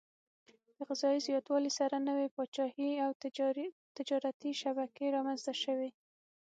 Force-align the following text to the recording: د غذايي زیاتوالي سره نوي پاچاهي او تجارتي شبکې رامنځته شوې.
د 0.77 0.77
غذايي 0.87 1.19
زیاتوالي 1.27 1.71
سره 1.79 1.95
نوي 2.09 2.27
پاچاهي 2.35 2.91
او 3.05 3.11
تجارتي 3.99 4.51
شبکې 4.61 5.05
رامنځته 5.15 5.53
شوې. 5.63 5.89